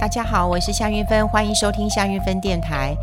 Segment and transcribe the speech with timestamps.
[0.00, 2.96] 大家好，我是夏云芬，欢迎收听夏云芬电台。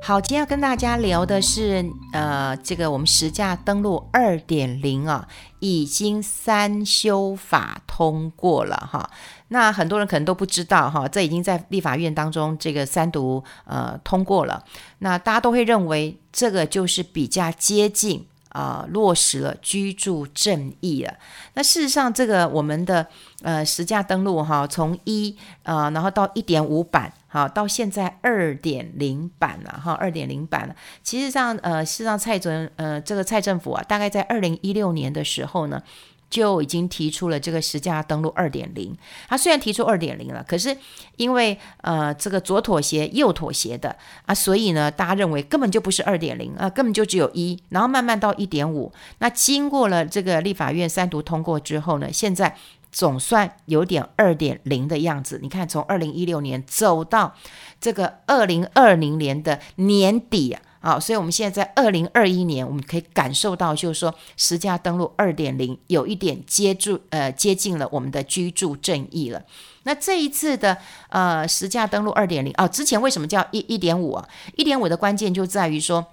[0.00, 5.26] 好，今天要跟大家聊的是，呃，这个我们实价登录二点零啊，
[5.58, 9.10] 已经三修法通过了哈。
[9.48, 14.62] 那很多人可能都不知道哈，这已经在立法院当中这个三读呃通过了。
[15.00, 18.24] 那大家都会认为这个就是比较接近。
[18.56, 21.12] 啊、落实了居住正义了。
[21.52, 23.06] 那事实上，这个我们的
[23.42, 30.74] 呃实价登录哈，从一呃，然后到一点五版，好，到现在二点零版了哈，二点零版了。
[31.02, 35.82] 其实上呃，事实上蔡主任呃，这个蔡政府啊，大概在二零一六年的时候呢。
[36.28, 38.96] 就已经提出了这个实价登录二点零，
[39.28, 40.76] 他虽然提出二点零了，可是
[41.16, 52.56] 因为呃这个左妥协右妥协的啊，所以呢大家认为根本就不是二点零啊，根本就只有一，然后慢慢到一点五，那经过了这个立法院三读通过之后呢，现在
[52.90, 55.38] 总算有点二点零的样子。
[55.42, 57.34] 你看，从二零一六年走到
[57.80, 60.60] 这个二零二零年的年底啊。
[60.80, 69.42] 啊，所以我们现在在二零二一年，我们可以感受到，就是说实价登录二点零有一点接住呃接近了我们的居住正义了。
[69.84, 70.76] 那这一次的
[71.08, 74.28] 呃实价登录二点零哦，之前为什么叫一一点五啊？
[74.56, 76.06] 一点五的关键就在于说。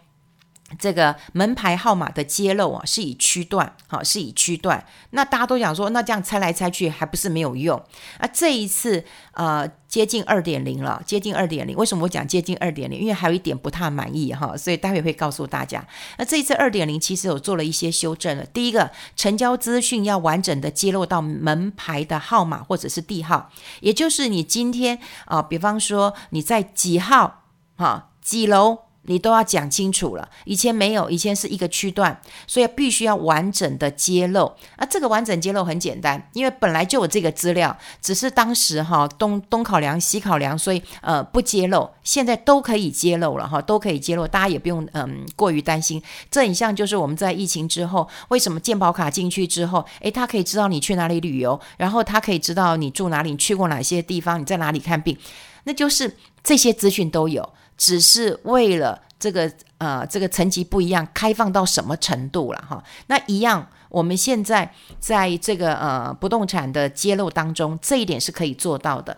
[0.79, 4.85] 这个门牌号码的揭露啊，是以区段，好，是以区段。
[5.11, 7.77] 那大家都想说，那这样猜来猜去，还不是没有用？
[8.17, 11.75] 啊，这一次呃，接近二点零了，接近二点零。
[11.75, 12.99] 为什么我讲接近二点零？
[12.99, 15.85] 因为还有一点不太满意哈，所以待会会告诉大家。
[16.17, 18.45] 那这一次二点零其实有做了一些修正了。
[18.45, 23.51] 第一个，成交资讯要完整的揭露到门牌的号码或者是地号，
[23.81, 27.43] 也就是你今天啊，比方说你在几号，
[27.75, 28.79] 哈，几楼。
[29.05, 34.45] 你都要讲清楚了，以前没有，以前是一个区段，所以必须要完整的揭露。
[34.75, 46.01] 啊，这个完整揭露很简单，因为本来就有这个资料，只是当时哈东东考量西考量，所以呃不揭露，现在都可以揭露了哈，都可以揭露，大家也不用嗯过于担心。
[46.31, 55.17] 这很像就是我们在疫情之后，为什么健保卡进去之后，诶，他可以知道你去哪里旅游，然后他可以知道你住哪里，你去过哪些地方，你在哪里看病，
[55.65, 57.47] 那就是这些资讯都有。
[57.77, 62.81] 只是为了这个呃，这个层级不一样，开放到什么程度了哈？
[63.07, 69.17] 那一样，我们现在在这个呃不动产的揭露当中，这一点是可以做到的。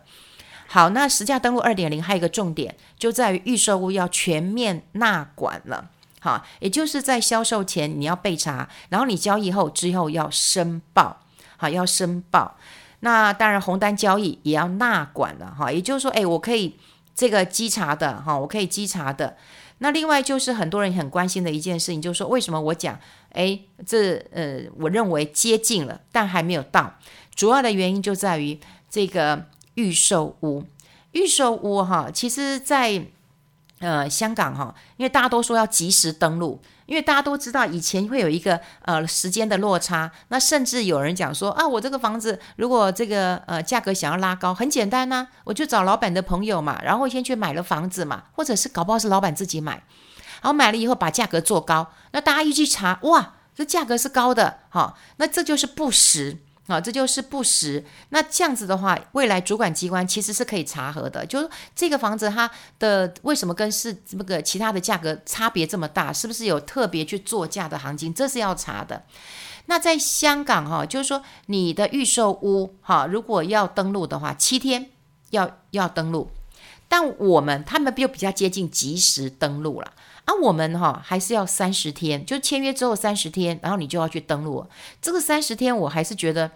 [0.67, 5.89] 好，那实价登录二点零还有一个重点，就在于预售屋要全面纳管了。
[6.19, 11.21] 哈，也就是在销售前你要备查，然后你交易后之后要申报，
[11.57, 12.57] 好，要申报。
[13.01, 16.79] 那当然红单交易也要纳管了哈，也就是说，哎，我可以。
[17.15, 19.37] 这个稽查的哈，我可以稽查的。
[19.79, 22.99] 那另外就是很多人很关心的一件事情，就是说为什么我讲，
[23.31, 26.93] 哎，这呃，我认为接近了，但还没有到。
[27.33, 28.59] 主要的原因就在于
[28.89, 30.63] 这个预售屋，
[31.11, 33.05] 预售屋哈，其实在
[33.85, 36.59] 呃香港哈，因为大家都说要及时登录。
[36.85, 49.83] 因为大家都知道，以前会有一个呃时间的落差，那甚至有人讲说啊，我这个房子如果这个呃价格想要拉高，很简单呐，我就找老板的朋友嘛，然后先去买了房子嘛，或者是搞不好是老板自己买，
[50.41, 56.37] 然后买了以后把价格做高，那大家一去查，哇，这价格是高的，好，那这就是不实。
[56.67, 57.83] 啊，这就是不实。
[58.09, 61.25] 那这样子的话，未来主管机关其实是可以查核的。
[61.25, 62.49] 就是这个房子它
[62.79, 66.11] 的为什么跟是那个其他的价格差别这么大？
[66.11, 68.13] 是不是有特别去作价的行情？
[68.13, 69.03] 这是要查的。
[69.67, 74.89] 那在香港哈，就是说你的预售屋哈，如果要登录的话，七天
[75.29, 76.31] 要要登录。
[76.87, 79.91] 但我们他们又比较接近及时登录了。
[80.25, 84.65] 啊，我们哈还是要三十天，就签约之后三十天，然后你就要去登录。
[85.01, 86.51] 这个三十天我还是觉得，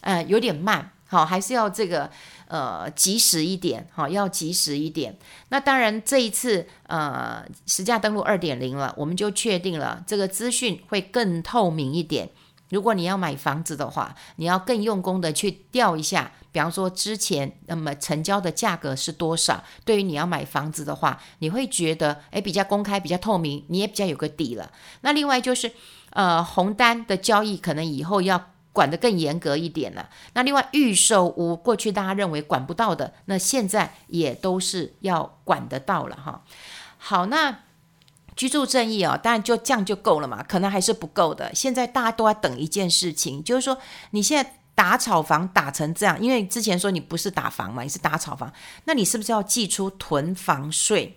[0.00, 2.10] 呃，有点慢，好，还是要这个
[2.48, 5.16] 呃及时一点，好，要及时一点。
[5.48, 12.28] 那当然这一次呃实价登录二点零了，我们就确定了这个资讯会更透明一点。
[12.70, 19.62] 如果你要买房子的话，你要更用功的去调一下，比方说之前那么成交的价格是多少？
[19.84, 24.70] 对于你要买房子的话，你会觉得诶比较公开、比较透明，你也比较有个底了。
[25.02, 25.70] 那另外就是
[26.10, 30.08] 呃红单的交易，可能以后要管得更严格一点了。
[30.32, 36.42] 那另外预售屋，过去大家认为管不到的，那现在也都是要管得到了哈。
[36.98, 37.60] 好，那。
[38.36, 41.54] 居住正义哦，当然就这样就够了嘛，可能还是不够的。
[41.54, 43.78] 现在大家都在等一件事情，就是说
[44.10, 48.52] 你现在打炒房打成这样，因为之前说你不是打房嘛，你是打炒房，
[48.84, 51.16] 那你是不是要寄出囤房税？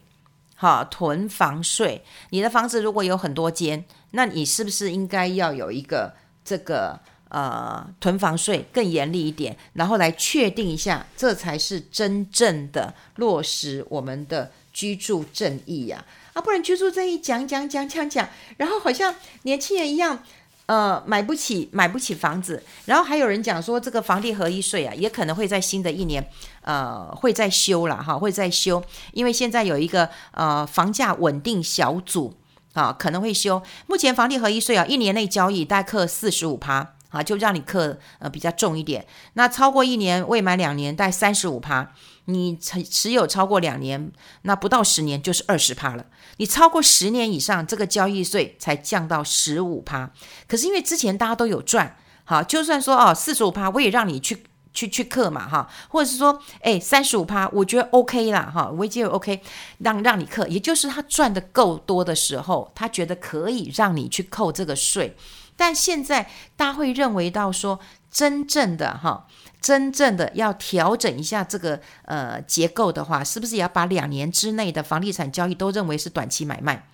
[0.55, 6.13] 好，囤房税，你的房子如果有很多间，那你是不是应该要有一个
[6.43, 6.99] 这个
[7.29, 16.03] 呃囤房税更严厉一点，然后来确定一下，这才是真正的落实我们的居住正义呀！
[16.37, 20.19] 啊不然居住正义讲讲讲讲讲，然后好像年轻人一样。
[20.67, 26.29] 呃，买不起，买不起房子，然后还有人讲说，这个房地合一税啊，也可能会在新的一年，
[26.59, 32.35] 呃，会再修了哈，会再修，因为现在有一个呃房价稳定小组
[32.73, 33.63] 啊，可能会修。
[33.87, 39.05] 目前房地合一税啊，一年内交易大概四十五趴啊，就让你课呃比较重一点。
[39.33, 41.93] 那超过一年未满两年，大概三十五趴。
[42.29, 44.11] 你持持有超过两年，
[44.41, 46.05] 那不到十年就是二十趴了。
[46.35, 50.11] 你超过十年以上，这个交易税才降到十五趴。
[50.45, 54.43] 可是因为之前大家都有赚，好，就算说哦四十五趴，我也让你去
[54.73, 59.41] 去去课嘛哈，或者是说哎三十五趴，我觉得 OK 啦哈，我觉得 OK，
[59.77, 65.15] 让让你课，也就是他赚的够多的时候，他觉得可以让你去扣这个税。
[65.57, 69.27] 但现在大家会认为到说，真正的哈。
[69.59, 76.87] 真正的要调整一下这个呃结构的话，是不是也要把两年之内的房地产交易都认为是短期买卖？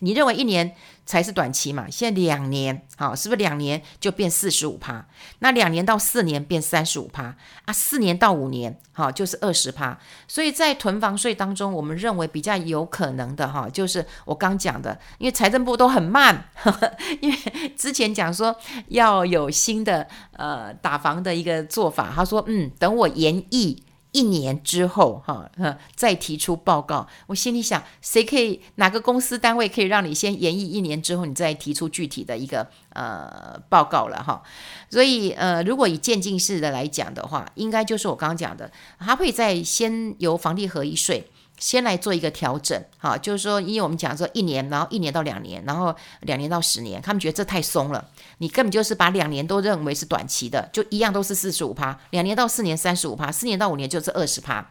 [0.00, 0.74] 你认为一年
[1.04, 1.86] 才是短期嘛？
[1.90, 5.06] 现在两年，好，是不是两年就变四十五趴？
[5.40, 7.34] 那两年到四年变三十五趴
[7.64, 7.72] 啊？
[7.72, 9.98] 四年到五年，好，就是二十趴。
[10.26, 17.36] 所以在囤房税当中，我们认为比较有可能的哈，就是我刚讲的，因为财政部都很慢，呵呵，因为
[17.76, 18.54] 之前讲说
[18.88, 23.82] 要有新的呃打房的一个做法，他说嗯，等我研议。
[24.12, 25.50] 一年之后，哈，
[25.94, 27.06] 再提出报告。
[27.26, 28.60] 我心里想，谁可以？
[28.76, 34.42] 哪个公司单位可以让你先延议一年之后，你再提出具体的一个呃报告了哈？
[34.90, 41.30] 所以呃，如果以渐进式的来讲的话，应该就是我刚刚讲的，他会在先由房地合一税。
[41.58, 48.08] 先来做一个调整，哈，就是说，因为我们讲说一年，然后一年到两年，然后两年到十年，他们觉得这太松了，
[48.38, 54.70] 你根本就是把两年都认为是短期的，就一样都是四十五趴，两年到四年三十五趴，四年到五年就是二十趴。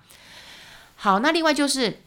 [0.96, 2.00] 好，那另外就是。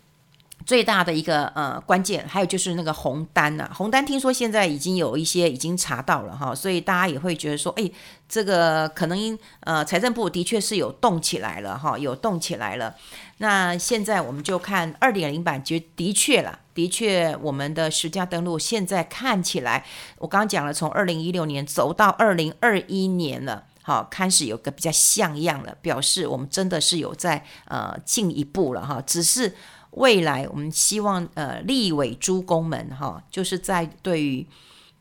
[0.71, 7.91] 最大的一个呃关键，还有就是那个红单呐、红单听说现在已经有一些已经查到了哈，所以大家也会觉得说，哎，
[8.29, 12.95] 这个可能因呃财政部的确是有动起来了哈，有动起来了。
[13.39, 19.85] 那现在我们就看二点零版，就的确了，的确我们的实价登录现在看起来，
[20.19, 29.53] 我刚刚讲了，从二零一六年走到二零二一年了，好，开始有个比较像样了，表示我们真的是有在呃进一步了哈，只是。
[29.93, 34.47] 未来我们希望呃立委诸公们哈，就是在对于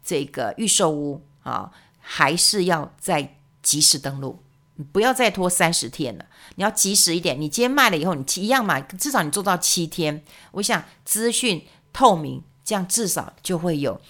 [0.04, 4.42] 这个预售屋啊，还是要再及时登录，
[4.92, 6.26] 不要再拖三十天了。
[6.56, 10.24] 你要及时一点，你今天卖了以后，你一样嘛，至少你做到七天。
[10.54, 11.64] 我想资讯
[11.94, 14.02] 透明，这样至少就会有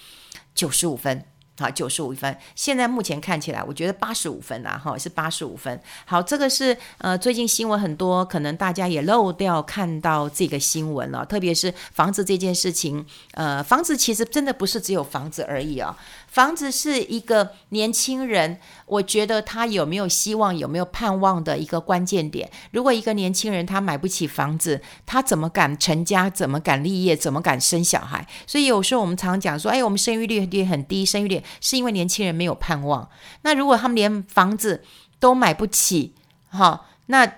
[0.55, 1.25] 九十五分。
[1.59, 2.35] 好，九十五分。
[2.55, 5.79] 现在目前看起来，我觉得八十五分啦，哈，是八十五分。
[6.05, 13.05] 好，这个是呃，最近新闻很多，可能大家也漏掉看到这个新闻了，特别是房子这件事情。
[13.33, 15.97] 呃，房子其实真的不是只有房子而已啊。
[16.27, 22.49] 房子是一个年轻人，我觉得他有没有希望、有没有盼望的一个关键点。
[22.71, 26.29] 如果一个年轻人他买不起房子，他怎么敢成家？
[26.29, 27.15] 怎么敢立业？
[27.15, 28.25] 怎么敢生小孩？
[28.45, 33.09] 所以有时候我们常讲说，哎，我们生育率很低，生育率是因为年轻人没有盼望。
[33.41, 34.83] 那如果他们连房子
[35.19, 36.13] 都买不起，
[36.49, 37.31] 哈，那。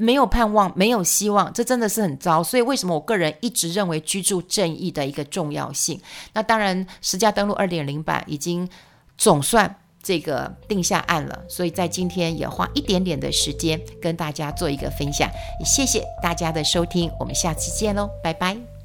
[0.00, 2.40] 没有盼望，没有希望，这真的是很糟。
[2.40, 6.00] 所以为什么我个人一直认为居住正义的一个重要性？
[6.32, 8.68] 那当然，实价登录二点零版已经
[9.16, 11.42] 总算这个定下案了。
[11.48, 15.28] 所以在今天也花一点点的时间跟大家做一个分享。
[15.58, 18.77] 也谢谢大家的收听，我们下期见喽，拜拜。